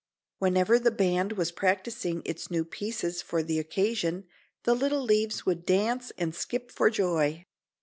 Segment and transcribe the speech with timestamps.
[0.39, 4.25] Whenever the band was practicing its new pieces for the occasion
[4.63, 7.45] the little leaves would dance and skip for joy.